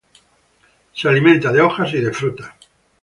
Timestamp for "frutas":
2.05-2.51